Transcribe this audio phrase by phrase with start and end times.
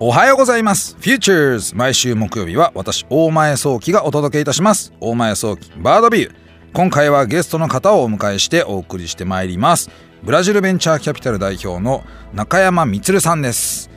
[0.00, 0.96] おはようございます。
[0.96, 4.92] フューチャーズ毎週木曜日は私、大前早期がお届けいたします。
[4.98, 6.34] 大前早期バードビュー。
[6.72, 9.90] 今回はゲストの方をお迎えしてお送りしてまいります。
[10.24, 12.02] ブラジルベンチャーキャピタル代表の
[12.34, 13.88] 中山充さんです。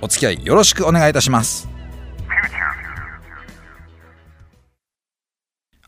[0.00, 1.68] お付き合いよろしくお願いいたします。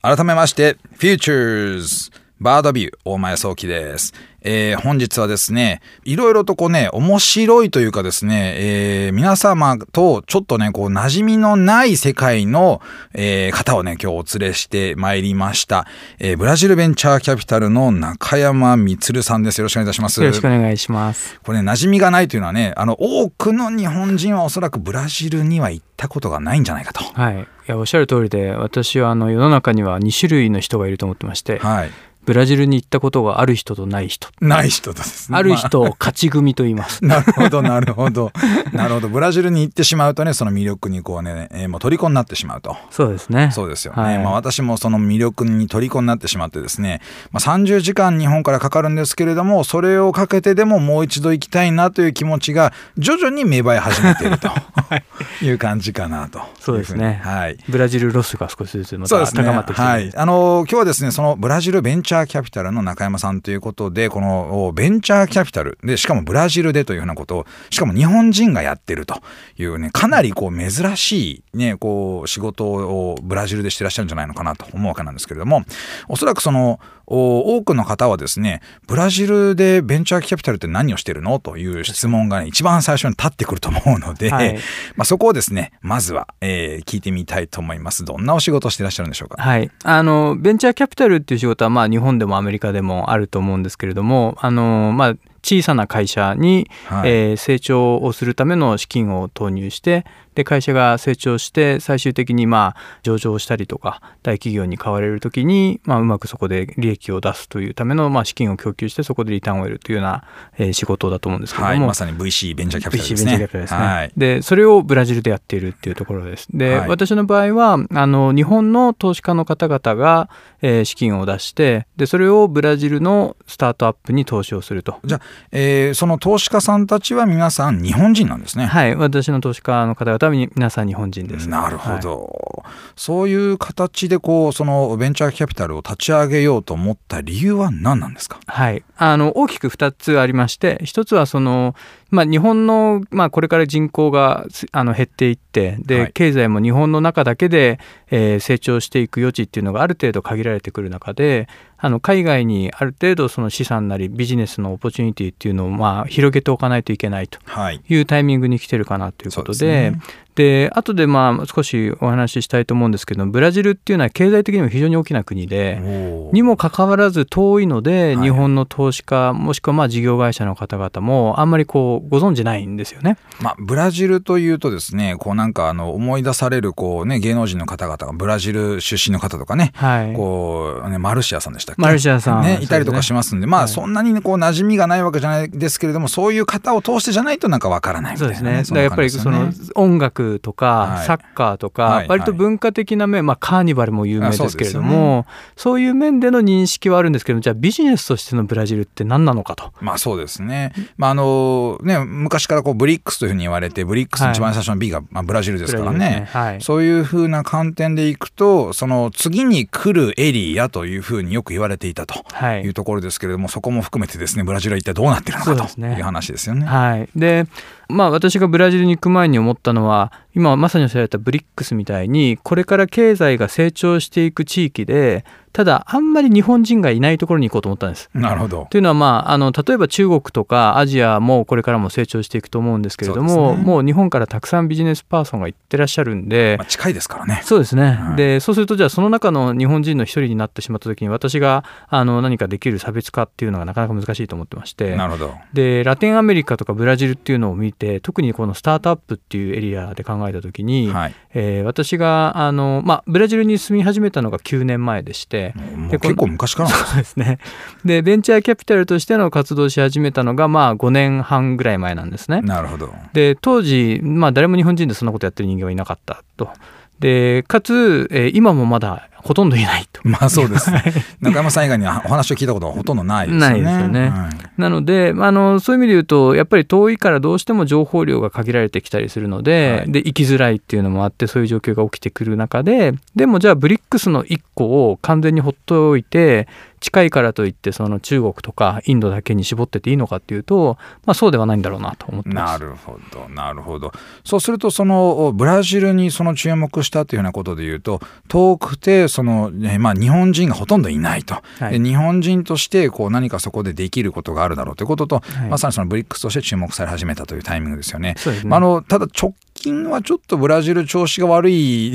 [0.02, 4.12] 改めまして、フューチャーズバードビュー大前早期です。
[4.48, 12.80] えー本日はですね、いろいろとこうね、面白いというかですね、えー皆様とちょっとね、こう、馴染みのない世界の、
[13.12, 15.86] えー方をね、今日お連れしてまいりました。
[16.20, 19.58] えーブラジルベンチャーキャピタルの中山充さんです。
[19.58, 20.22] よろしくお願いいたします。
[20.22, 21.40] よろしくお願いします。
[21.42, 27.02] これ、ね、馴染みがないというのはね、あの、多くの日本人はおそらくブラジルには行ったことがないんじゃないかと。
[27.02, 27.40] はい。
[27.40, 31.90] いや、おっしゃる通りで、私はあの世の中には2種類の人がいると思ってまして、はい。
[32.26, 34.28] ブラジルに行ったことがある人とない人。
[34.40, 35.38] ない人ですね。
[35.38, 37.04] ある人を勝ち組と言います。
[37.04, 38.32] なるほど、なるほど。
[38.72, 39.08] なるほど。
[39.08, 42.76] ブラジルに行ってしまうとね、その魅力にこうね、えーもう虜になってしまうと。
[42.90, 43.50] そうですね。
[43.52, 44.02] そうですよね。
[44.02, 54.50] はいまあ私もその魅力に虜になってしまってですね、まあ、30時間日本からかかるんですけれども、それをかけてでももう一度行きたいなという気持ちが徐々に芽生え始めていると
[55.44, 57.56] いう感じかなとそうですねはい。
[57.68, 59.26] ブラジルロスが少しずつまた。
[59.26, 60.12] 高まってきてる、はい。
[60.16, 65.78] あの、今日はですね、そのブラジルベンチャーャーキャピタルの中山さんということで、このベンチャーキャピタル。
[65.84, 67.36] で、しかもブラジルでというふうなこと。
[67.36, 69.20] を、しかも日本人がやってると
[69.58, 75.62] いうね、かなりこう珍しいね、こう仕事をブラジルでしてらっしゃるんじゃないのかなと思うわけなんですけれども、
[76.08, 81.38] おそらくその、多くの方はですね、ブラジルでベンチャーキャピタルって何をしてるの？
[81.38, 84.54] という質問がね、一番最初に立ってくると思うので、はい
[84.96, 88.04] まあそこをですね、まずは、えー聞いてみたいと思います。
[88.04, 89.42] どんなお仕事をしてらっしゃるんでしょうか？
[89.42, 89.70] はい。
[89.84, 100.04] あの、ベンチャーキャピタルっていう仕事は、まあ、日本でもアメリカでもあると思うんですけれども、あの、まあ、小さな会社に、はいえー成長をするための資金を投入して、
[100.36, 110.24] で、会社が成長して、最終的に、まあ、上場したりとか、大企業に買われるときに、まあ、うまくそこで利益を出すというための、まあ、資金を供給して、そこでリターンを得るというような、
[110.58, 113.30] えー仕事だと思うんですけれはい、ども、まさに VC ベンチャーキャピタル VC ですね。
[113.30, 113.80] ベンチャーキャピタルですね。
[113.80, 114.12] はい。
[114.14, 116.48] で、それをブラジルでやっているっていうところです。
[116.52, 120.28] で、はい私の場合は、あの、日本の投資家の方々が、
[120.60, 124.98] えー資金を出して、で、それをブラジルのスタートアップに投資をすると。
[125.04, 125.20] じゃあ、
[125.52, 128.66] えーその投資家さんたちは皆さん日本人なんですね。
[128.66, 128.94] はい。
[128.96, 131.48] 私の投資家の方々はみ皆さん日本人です。
[131.48, 132.64] なるほど、
[132.94, 138.40] そういう形でこうそのベンチャーキャピタルを立ち上げようと思った理由は何なんですか？
[138.46, 138.82] はい。
[138.98, 141.74] あの、大きく2つありまして、1つはその、
[142.10, 147.78] まあ、日本の、まあ、これから人口がすあの減っていって、で、はい経済も日本の中だけで、
[148.10, 151.48] えー成長していく余地っていうのがある程度限られてくる中で、
[151.78, 157.80] あの、海外にある程度その資産なりビジネスのオポチュニティっていうのを、まあ、広げておかないといけないとはい。
[157.88, 160.00] いうタイミングに来てるかなということで、ですね
[160.36, 168.26] で、後でまあ、少しお話ししたいと思うんですけど、ブラジルっていうのは経済的にも非常に大きな国で、にもかかわらず遠いので、はい。
[168.26, 173.16] 日本の投資家もしくはまあ事業会社の方々もあんまりこうご存じないんですよね。
[173.40, 180.12] まあ、ブラジルというとですね、こうなんかあの思い出されるこうね、芸能人の方々がブラジル出身の方とかね、はい。
[180.12, 181.82] こうね、マルシアさんでしたっけ？
[181.82, 182.42] マルシアさん。
[182.42, 183.68] ねいたりとかしますんで、まあ、はい。
[183.70, 188.62] そんなにこう馴染みがないわけじゃないですけれども、そういう方を通してじゃないとなんかわからないみたいうな、そですね。
[188.62, 195.26] だからやっぱりその音楽とかはいサッカーとはいか割と文化的な面、まあカーニバルも有名ですけれどあも、
[195.56, 199.72] そういう面での認識はあるんですけど、じゃあビジネスとしてのブラジルって何なのかと。
[199.80, 200.72] まあそうですね。
[200.96, 216.66] まああのね、昔からこうブリックスというふうに言われて、ブリックスの一番最初の B が、まあ、ブラジルですからねねはいそういうふうな観点でいくと、その次に来るエリアというふうによく言われていたとはいいうところですけれども、そこも含めてですね、ブラジルは一体どうなってるのかという話ですよね。
[216.66, 217.08] はい。
[217.16, 217.46] で、
[217.88, 225.24] まあ私がブラジルに行く前に思ったのは、今まさにおっしゃられたブリックスみたいに、これから経済が成長していく地域で、
[225.56, 228.10] ただあんまり日本人がいないところに行こうと思ったんです。
[228.12, 228.66] なるほど。
[228.68, 237.40] というのは、まあ、あの例えば中国とかアジアもこれからも成長していくと思うんですけれども、そうねもう日本からたくさんビジネスパーソンが行ってらっしゃるんでまあ、、近いですからね。
[237.42, 245.34] そうですね、はいでそうするとじゃあその中の日本人の一人になってしまった時に私があの何かできる差別化っていうのがなかなか難しいと思ってましてなるほど。
[245.54, 251.14] でラテンアメリカとかブラジルっていうのを見て特にこのスタートアップっていうエリアで考えた時に、はい。
[251.32, 255.45] えー私があの、まあ、ブラジルに住み始めたのが9年前でして、
[255.90, 257.38] 結構昔からそうですね。
[257.84, 262.40] で、ベンチャーキャピタルとしての活動をし始めたのが、まあ、5年半ぐらい前なんですね。
[262.42, 262.92] なるほど。
[263.12, 266.50] で、当時、まあ、誰も日本人でそんなことやってる人間はいなかったと。
[266.98, 270.00] で、かつ、えー今もまだほとんどいないと。
[270.04, 270.82] まあそうですね。
[271.20, 273.48] 中山さん以外にはお話を聞いたことはほとんどないですよね。
[273.50, 286.48] ないですよねはいなので、あのそういう意味で言うと、やっぱり遠いからどうしても情報量が限られてきたりするので、はいで行きづらいっていうのもあって、そういう状況が起きてくる中で、でもじゃあ、ブリックスの1個を完全にほっといて、
[286.80, 292.60] 近いからといって、その中国とかインドだけに絞ってていいのかっていうと、まあ、そうではないんだろうなと思ってます。
[292.60, 293.92] なるほどなるほど。
[294.24, 301.78] そうするとそのブラジルにその注目したというようなことで言うと遠くてその、ねまあ、日本人がほとんどいないと、はい。
[301.78, 305.48] で日本人としてこう何かそこでできることがあるだろうということと、はい。
[305.48, 308.06] まさにそのブリックスとして注目され始めたというタイミングですよね。
[308.06, 308.14] ね。
[308.44, 311.92] まあ、あのただ直近はちょっとブラジル調子が悪い、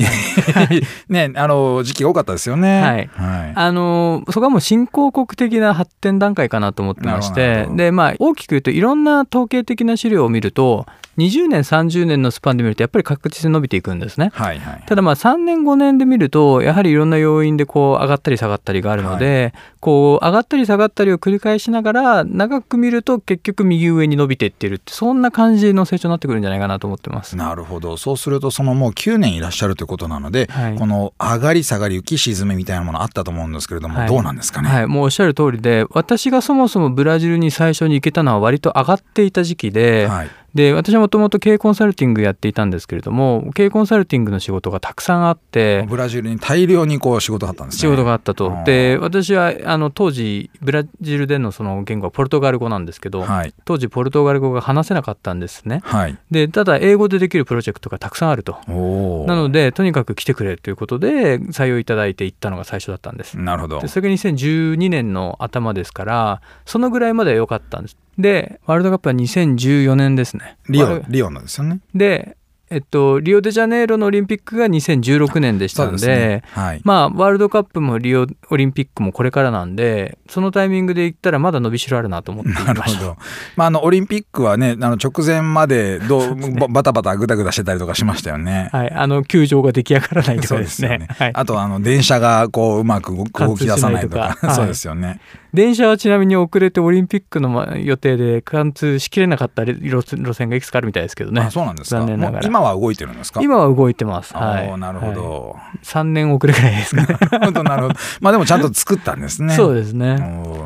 [1.09, 2.81] ね、あの時期が多かったですよね。
[2.81, 3.09] はい。
[3.15, 3.53] はい。
[3.55, 7.67] あのそこはもう新興国的な発展段階かなと思ってまして。
[7.71, 10.85] で、まあ、大きく言うといろんな統計的な資料を見ると
[11.21, 14.31] 20年30年のスパンで見るとやっぱり確実に伸びていくんですね。
[14.33, 27.37] はいはいただまあ3年5年で見るとやはりいろんな要因でこう上がったり下がったりがあるので、こう上がったり下がったりを繰り返しながら長く見ると結局右上に伸びていってるってそんな感じの成長になってくるんじゃないかなと思ってます。
[27.37, 27.97] なるほど。
[27.97, 30.75] そうするとそのもう9年いらっしゃるということなので、はい。
[30.77, 34.07] この上がり下がり浮き沈みみたいなものあったと思うんですけれども、はい。
[34.07, 34.69] どうなんですかね？
[34.69, 47.79] はい、もうおっしゃる通りで私がそもそもブラジルに最初に行けたのは割と上がっていた時期で,、はいで私はもともと経営コンサルティングやっていたんですけれども経営コンサルティングの仕事がたくさんあってブラジルに大量にこう仕事があったんですね。
[47.79, 56.17] 仕事があったとで私はあの当時ブラジルでのその言語はポルトガル語なんですけど、はい当時ポルトガル語が話せなかったんですねはい。
[56.29, 58.57] でただ英語でできるプロジェクトがたくさんあると。
[58.67, 63.87] なのでとにかく来てくれということで採用いただいて行ったのが最初だったんですなるほどで。
[63.87, 71.79] それが2012年の頭ですからそのぐらいまでは良かったんですでワールドカップは2014年ですねリオリオのですよね。
[71.95, 72.37] で
[72.71, 76.41] えっとリオデジャネイロのオリンピックが2016年でしたんでね。
[76.51, 76.81] はい。
[76.85, 83.17] まあワールドカップもリオオリンピックもこれからなんでそのタイミングで言ったらまだ伸びしろあるなと思っていなるましたほど。
[83.57, 88.69] まあ、あの、オリンピックはね、あの、直前まで、どう、 ババタバタ、ぐだぐだしてたりとかしましたよね。
[88.71, 91.09] はい、あの球場が出来上がらないとかですね。
[91.09, 94.47] はい、あと、あの、電車が、こう、うまく動動き出さないとかと。
[94.47, 95.19] か そうですよね。
[95.53, 101.99] 電車はちなみに遅れてオリンピックのま予定で貫通しきれなかった路路線がいくつかあるみたいですけどねあ、そうなんですか？
[101.99, 103.41] 残念ながら今は動いてるんですか？
[103.41, 104.33] 今は動いてます。
[104.35, 105.55] はい、なるほはいど。
[105.83, 107.17] 3年遅れぐらいですかね。
[107.31, 107.95] なるほど、なるほど。
[108.21, 109.53] まあでもちゃんと作ったんですね。
[109.55, 110.17] そうですね。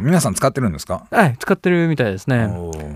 [0.02, 1.08] 皆さん使ってるんですか？
[1.10, 2.50] はい、使ってるみたいですね。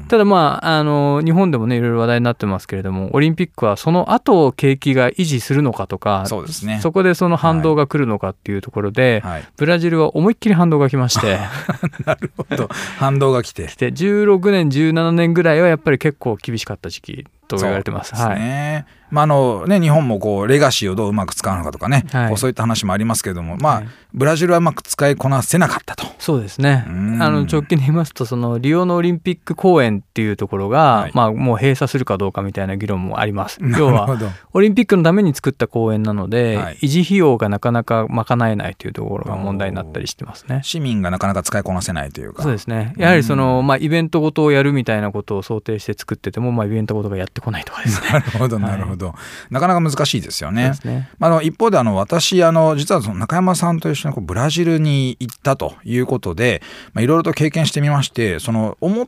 [0.09, 6.80] ただまあ、あの、日本でもね、いろいろ話題になってますけれども、オリンピックはその後、景気が維持するのかとか、そうですね。
[6.81, 9.44] そこでその反動が来るのかっていうところで、はい。
[9.57, 11.39] ブラジルは思いっきり反動が来まして、
[12.06, 12.70] なるほど。
[12.98, 13.64] 反動が来て。
[13.64, 18.16] で16年、17年ぐらいはやっぱり結構厳しかった時期と言われてます。
[18.16, 18.86] そうではい。
[19.12, 26.04] まああのね、日本もこうレガシーをどううまく使うのかとかね、はいそういった話もありますけれども、まあ、はいブラジルはうまく使いこなせなかったと。
[26.18, 26.84] そうですね。
[26.88, 33.62] うんあの直近で言いますと、そのリオのオリンピック公演っていうところが、はいまあもう閉鎖するかどうかみたいな議論もあります。
[33.64, 34.18] な要は。
[34.54, 40.62] オリンピックのために作った公演なので、はい維持費用がなかなか賄えないというところが問題になったりしてますね。
[40.64, 42.44] 市民がなかなか使いこなせないというか。
[42.44, 42.94] そうですね。
[42.98, 48.10] やはりその、まあ、イベントごとをやるみたいなことを想定して作ってても、まあ、イベントごとがやってこないとかですね。
[48.14, 48.99] なるほど、なるほど。
[49.50, 51.10] なかなか難しいですよねね。
[51.18, 56.62] まあ、あの一方であの私あの実はその中山さんと一緒にこうブラジルに行ったということで
[56.94, 59.07] まあいろいろと経験してみましてその思っ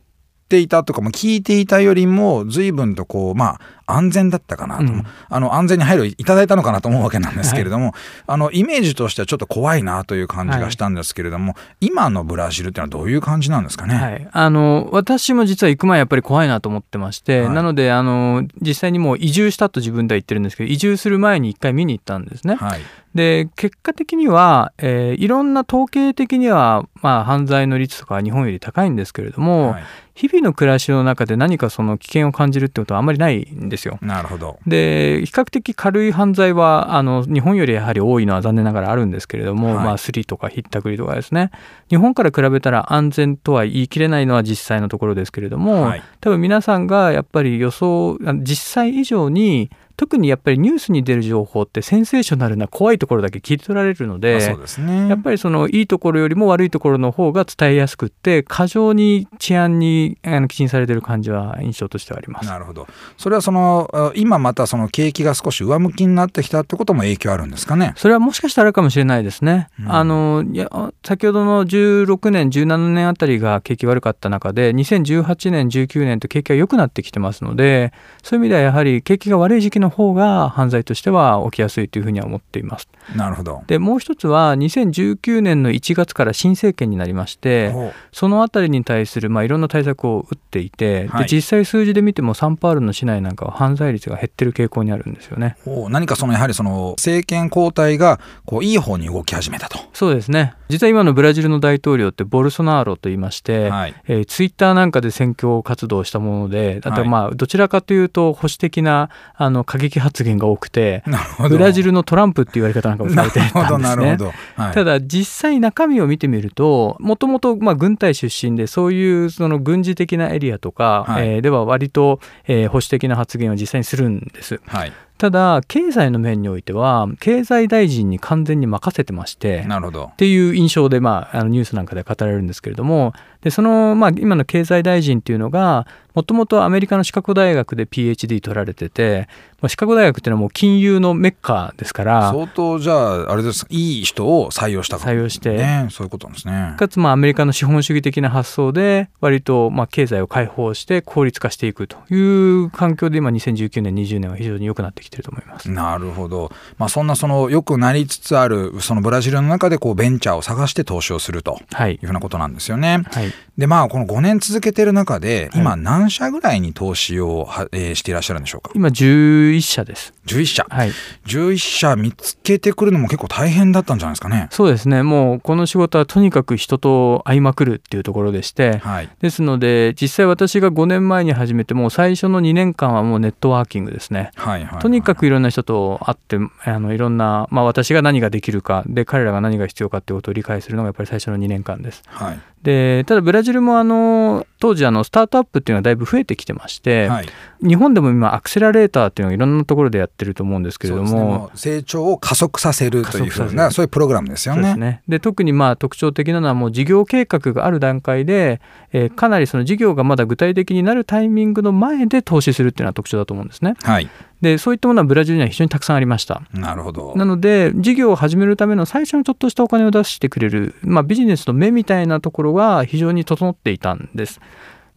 [0.49, 3.62] ていたとかも聞いていたよりも随分とこうまあ
[3.93, 4.86] 安全だったかなと、う。
[4.88, 5.05] ん。
[5.29, 7.93] あの安全に配慮いただいたのかなと思うわけなんですけれども、
[8.27, 13.95] あのイメージとしてはちょっと怖いなという感じがしたんですけれども、今のブラジルっていうのはどういう感じなんですかね？
[13.95, 17.55] はい、あの私も実は行く前やっぱり怖いなと思ってまして、はい。
[17.55, 22.55] なのであの実際にもう移住したと自分では言ってるんですけど移住する前に一回見に行ったんですね。
[22.55, 22.81] はい。
[23.13, 29.83] で結果的には、えーいろんな統計的には、まあ、犯罪の率とかは日本より高いんですけれども、はい。
[30.13, 33.97] 日々の暮らしの中で何かその危険を感じるってことはあんまりないんですよ。
[34.01, 34.59] なるほど。
[34.67, 41.51] で比較的軽い犯罪はあの日本よりやはり多いのは残念ながらあるんですけれども、はいまあ、スリとかひったくりとかですね
[41.89, 55.10] 日本から比べたら安全とは言い切れないのは実際のところですけれども、はい多分皆さんがやっぱり予想あ実際以上に特にやっぱりニュースに出る情報ってセンセーショナルな怖いところだけ切り取られるのまあでね。
[55.10, 62.48] やっぱりそのいいところよりも悪いところの方が伝えやすくって過剰に治安にあの寄進されてる感じは印象としてはあります。
[62.48, 62.88] なるほど。
[63.17, 67.93] それはそのあ今またその景気が少し上向きになってきたってことも影響あるんですかね？
[67.95, 69.69] それはもしかしたらあるかもしれないですね。
[69.79, 70.69] うんあのいや
[71.03, 77.91] 先ほどの16年17年あたりが景気悪かった中で2018年19年と景気が良くなってきてますので
[78.24, 82.88] そういう意味ではやはり景気が悪い時期の方が犯罪としては起きやすいというふうには思っています。
[83.15, 83.63] なるほど。
[83.67, 87.73] でもう一つは2019年の1月から新政権になりまして
[88.11, 95.57] そのあたりに対するまあいろんな対策を打っていて、はい、で実際数字で見てもサンパウロの市内なんかは犯罪率が減ってる傾向にあるんですよね。
[95.89, 99.79] 何かそのやはりその政権交代がこういい方に動き始めたと。
[99.93, 100.53] そうですね。
[100.69, 111.01] 実は今のブラジルの大統領ってボルソナーロと言いまして、はい、えー、ツイッターなんかで選挙活動したものであとまあどちらかというと保守的なあの過激発言が多くて
[111.47, 114.17] ブラジルのトランプって言われ方なんかもされてたんですね。
[114.57, 124.59] はい、ただ実際中身を見てみるともともと軍隊出身でそういうその軍事的なエリアとか、はい、えー、では割と、えー、保守的な発言を実際にするんです。
[124.65, 124.91] はい。
[125.17, 130.05] ただ経済の面においては経済大臣に完全に任せてましてなるほど。
[130.13, 139.27] っていう印象で、まあ、あのニュースなんかで語られるんですけれどもでその、まあ、今の経済大臣っていうのがもともとアメリカのシカゴ大学で PhD 取られてて、
[139.62, 146.75] まあ、シカゴ大学っていうのはもう金融のメッカですから相当じゃああれですいい人を採用した採用して、ね、そういうことなんですね。
[146.77, 155.71] かつまあアメリカの資本主義的な発想で割とまあ経済を開放して効率化していくという環境で今2019年20年は非常に良くなってきてると思います。
[155.71, 168.71] なるほど、まあ、そんなそのよくなりつつあるそのブラジルの中でこうベンチャーを探して投資をするというふうなことなんですよね、はい、でまあこの5年続けてる中で今何社ぐらいに投資をは、えー、していらっしゃるんでしょうか？
[168.75, 170.13] 今11社です。
[170.25, 170.65] 11社。
[170.69, 170.91] はい。
[171.25, 174.47] 11社見つけてくるのも結構大変だったんじゃないですかね。
[174.51, 175.03] そうですね。
[175.03, 197.27] もうこの仕事はとにかく人と会いまくるっていうところでして、はい、ですので実際私が5年前に始めてもう最初の2年間はもうネットワーキングですね、はいはい、はい、とにかくいろんな人と会ってあのいろんな、まあ、私が何ができるかで彼らが何が必要かっていうことを理解するのがやっぱり最初の2年間です、はい、でただブラジルもあの当時あのスタートアップっていうのはだいぶ増えてきてまして、はい、
[197.61, 204.75] 日本でも今アクセラレーターっていうのをいろんなところでやってると思うんですけれども、ね、成長を加速させるというふうなそういうプログラムですよね。
[204.75, 205.01] ね。
[205.07, 208.61] で特にまあ特徴的なのはもう事業計画がある段階で、
[208.93, 213.75] えー、かなりその事業がまだ具体的になるタイミングの前で投資するっていうのは特徴だと思うんですね。
[213.83, 214.09] はい
[214.41, 216.41] でそういったものはブラジルには非常にたくさんありました。
[216.53, 217.13] なるほど。
[217.15, 224.41] なので事業を始めるための最初のちょっとしたお金を出してくれる、まあ、ビジネスの目みたいなところが非常に整っていたんです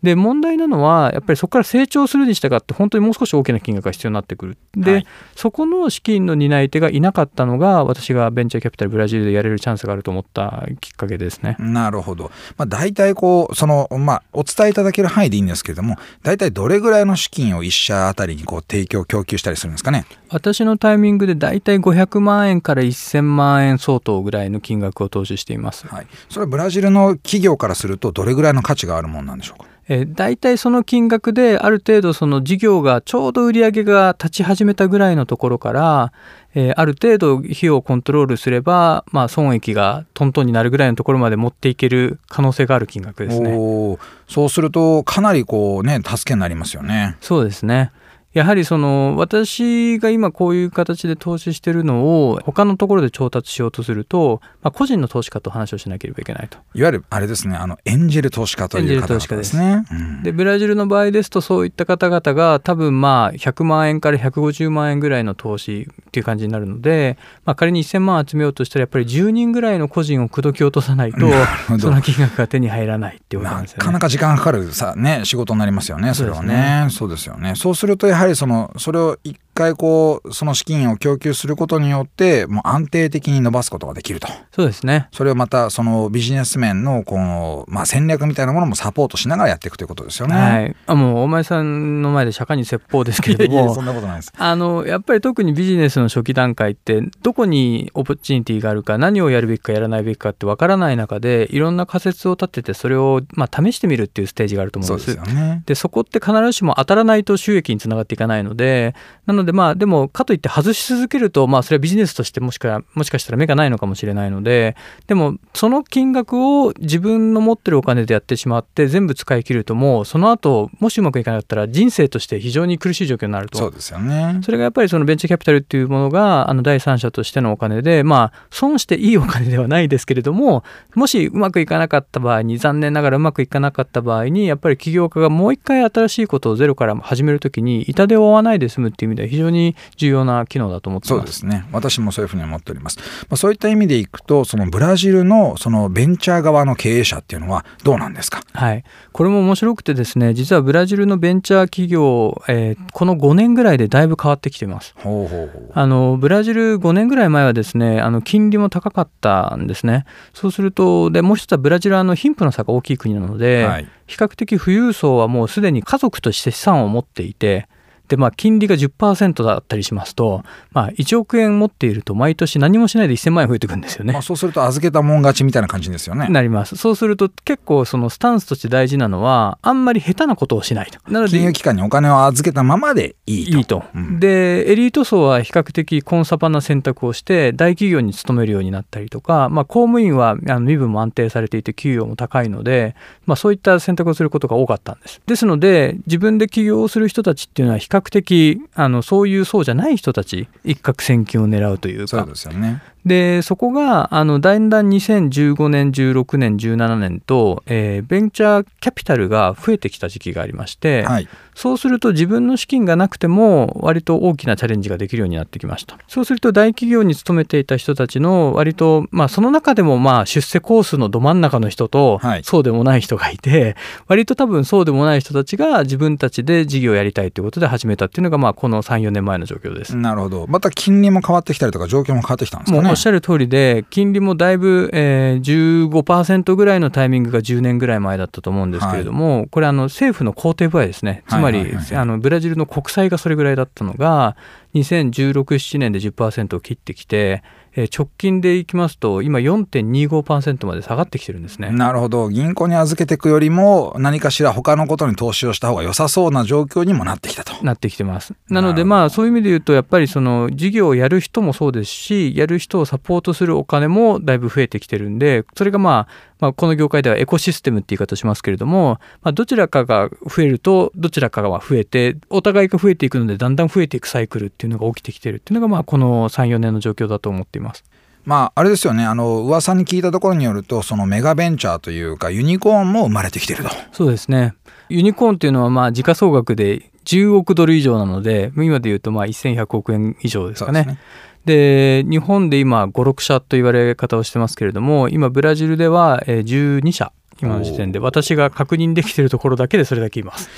[0.05, 4.59] で問題なのはやっぱりそこから成長するに従って本当にもう少し大きな金額が必要になってくる。
[4.77, 11.57] で、はい、そこの資金の担い手がいなかったのが私がベンチャーキャピタルブラジルでやれるチャンスがあると思ったきっかけですね。
[11.59, 20.05] なるほど、まあ、大体こうその、まあ、お伝えいただける範囲でいいんですけれども大体どれぐらいの資金を1社あたりにこう提供供給したりするんですかね？
[20.29, 29.74] 私のタイミングで大体500万円から1000万円相当ぐらいの金額を投資しています、はい、それはブラジルの企業からするとどれぐらいの価値があるものなんでしょうか？
[29.89, 36.13] えー、大体その金額である程度その事業がちょうど売り上げが立ち始めたぐらいのところから、
[36.55, 43.99] えー、ある程度費用をコントロールすれば、まあ、損益がトントンになるぐらいのところまで持っていける可能性がある金額ですね。
[44.29, 47.17] そうするとかなりこうね助けになりますよね。
[47.21, 47.93] そうですね。
[48.35, 59.85] やはりその私が今こういう形で投資してるのを他のところで調達しようとすると、まあ、個人の投資家と話をしなければいけないといわゆるあれですねあのエンジェル投資家という方々ですね。
[60.25, 71.19] でブラジルの場合ですとそういった方々が多分まあ100万円から150万円ぐらいの投資っていう感じになるので、まあ、仮に1000万集めようとしたらやっぱり10人ぐらいの個人を口説き落とさないと
[71.79, 73.81] その金額が手に入らないっていうことなんですよね。
[73.81, 76.89] なかなか時間かかるさ、ね、仕事になりますよねそれはね。
[76.91, 84.29] そうですよねそうするとやはりはりそのそれを一回こうその資金を供給することによってもう安定的に伸ばすことができると。
[84.53, 85.09] そうですね。
[85.13, 90.35] それをまたそのビジネス面のこの、まあ、戦略みたいなものもサポートしながらやっていくということですよね。
[90.35, 94.33] はい、あもうお前さんの前で釈迦に説法ですけれども そんなことないです。
[94.37, 105.13] あのやっぱり特にビジネスの初期段階ってどこにオプチュニティがあるか何をやるべきかやらないべきかってわからない中でいろんな仮説を立ててそれをまあ試してみるっていうステージがあると思うんです。
[105.15, 108.95] そうですよね、でそこって必ずしも当たらないと収益につながっていかないので
[109.27, 123.59] なのでまあでもかといって外し続けるとまあそれはビジネスとしてもしかもしかしたら目がないのかもしれないのででもその金額を自分の持ってるお金でやってしまって全部使い切るともうその後もしうまくいかなかったら人生として非常に苦しい状況になると。
[123.59, 124.41] そうですよね。
[124.43, 141.19] それがやっぱりそのベンチャーキャピタルっていうものがあの第三者としてのお金でまあ損していいお金ではないですけれどももしうまくいかなかった場合に残念ながらうまくいかなかった場合にやっぱり起業家がもう一回新しいことをゼロから始めるときに痛手を負わないで済むっていう意味では非非常に重要な機能だと思ってます。
[141.19, 141.67] そうですね。
[141.73, 142.99] 私もそういうふうに思っております、
[143.29, 148.43] まあ、そういった意味でいくとそのブラジルのそのベンチャー側の経営者っていうのはどうなんですか？
[148.53, 148.85] はい。
[149.13, 154.95] これも面白くてですね実はブラジルのベンチャー企業、えー、この5年ぐらいでだいぶ変わってきています。
[154.97, 155.71] ほうほうほう。
[155.75, 160.05] あのブラジル5年ぐらい前はですねあの金利も高かったんですね。
[160.33, 163.89] そうするとでもう一つはブラジルはあの貧富の差が大きい国なので、はい。
[164.07, 167.69] 比較的富裕層はもうすでに家族として資産を持っていて
[168.09, 174.13] でまあ金利が10%だったりしますと、まあ、1億円持っていると毎年何もしないで1000万円増えてくるんですよね。
[174.13, 174.23] まあ、。
[174.23, 176.29] そうすると預けたもん勝ちみたいな感じですよね。
[176.29, 176.77] なります。
[176.77, 180.99] そうすると結構そのスタンスとして大事なのはあんまり下手なことをしないと。
[181.11, 183.59] なので金融機関にお金を預けたままでいいと。
[183.59, 184.21] いいと、うん。
[184.21, 192.95] でエリート層は比較的コンサバな選択をして大企業に勤めるようになったりとか、まあ、公務員はあの身分も安定されていて給与も高いので、
[193.27, 195.21] まあ、そういった選択をすることが多かったんです。
[195.27, 202.83] ですので自分で起業をする人たちっていうのは比較的あのそういう層じゃない人たち一攫千金を狙うというそうですよね。
[203.05, 215.99] でそこがあのだんだん2015年16年17年と、えーベンチャーキャピタルが増えてきた時期がありまして、はいそうすると自分の資金がなくても割と大きなチャレンジができるようになってきました。
[216.09, 223.77] そうすると大企業に勤めていた人たちの割と、まあその中でもまあ出世コースのど真ん中の人とはいそうでもない人がいて、
[224.09, 229.97] 割と多分そうでもない人たちが自分たちで事業をやりたいということで始めたっていうのがまあこの3、4年前の状況です。
[229.97, 241.25] なるほどまた金利も変わってきたりとか状況も変わってきたんですかねおっしゃる通りで金利もだいぶ、えー、15%ぐらいのタイミングが10年ぐらい前だったと思うんですけれども、これあの政府の肯定部合ですね。
[241.29, 241.85] つまり、はいはい。
[241.85, 244.37] はいあのブラジルの国債がそれぐらいだったのが
[244.75, 247.43] 2016-17年で10%を切ってきて、
[247.77, 251.71] えー直近でいきますと今4.25%まで下がってきてるんですね。
[251.71, 257.53] なるほど銀行に預けていくよりも何かしら他のことに投資をした方が良さそうな状況にもなってきたと。
[257.65, 258.35] なってきてます。
[258.49, 277.83] なのでまあそういう意味で言うとやっぱりその事業をやる人もそうですしやる人をサポートするお金もだいぶ増えてきてるんでそれがまあまあこの業界ではエコシステムって言い方しますけれども、まあ、どちらかが増えるとどちらかが増えてお互いが増えていくのでだんだん増えていくサイクルっていうのが起きてきてるっていうのがまあこの34年の状況だと思っています。
[278.25, 283.71] まああれですよねあの噂に聞いたところによるとそのメガベンチャーというかユニコーンも生まれてきてると。
[283.93, 284.55] そうですね。
[284.89, 290.99] ユニコーンっていうのはまあ時価総額で10億ドル以上なので今で言うとまあ1100億円以上ですかね。
[291.45, 300.49] で日本で今56社と言われ方をしてますけれども今ブラジルではえー12社今の時点で私が確認できているところだけでそれだけいます。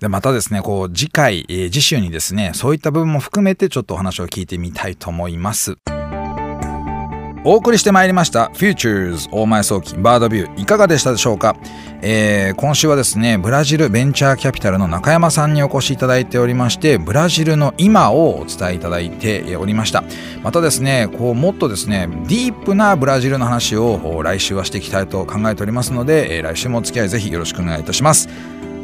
[0.00, 5.76] でまたですねこう次回、えー次週にですねそういった部分も含めてちょっとお話を聞いてみたいと思います。
[7.42, 11.56] お送りしてまいりました「Futures 大前早期バードビュー」いかがでしたでしょうか、
[12.02, 20.04] えー今週はですねブラジルベンチャーキャピタルの中山さんにお越しいただいておりましてブラジルの今をお伝えいただいておりました。
[20.42, 28.28] またですねこうもっとですねディープなブラジルの話を来週はしていきたいと考えておりますので、えー来週もお付き合いぜひよろしくお願いいたします。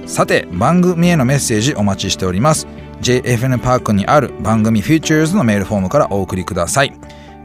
[0.06, 2.66] さて番組へのメッセージお待ちしております。
[3.02, 6.94] JFN パークにある番組 Futures のメールフォームからお送りください。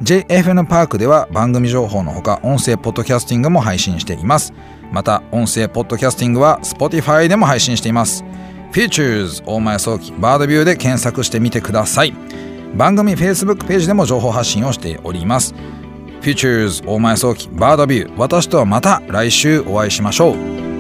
[0.02, 4.52] JFN パークでは番組情報のほか音声ポッドキャスティングも配信しています。
[4.92, 8.24] また音声ポッドキャスティングは Spotify でも配信しています。
[8.72, 12.16] Futures 大前早期バードビューで検索してみてください。
[12.76, 15.54] 番組 Facebook ページでも情報発信をしております。
[16.22, 20.71] Futures 大前早期バードビュー私とはまた来週お会いしましょう。